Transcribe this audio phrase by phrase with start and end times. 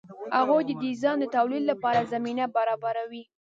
[0.37, 3.23] هغوی د ډیزاین د تولید لپاره زمینه برابروي.